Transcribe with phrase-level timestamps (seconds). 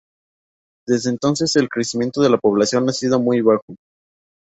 [0.87, 3.75] Desde entonces el crecimiento de la población ha sido muy bajo.